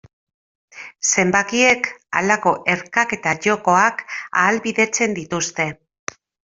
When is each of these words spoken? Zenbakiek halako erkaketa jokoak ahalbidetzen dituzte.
Zenbakiek 1.09 1.89
halako 2.21 2.55
erkaketa 2.77 3.37
jokoak 3.49 4.05
ahalbidetzen 4.19 5.19
dituzte. 5.23 5.73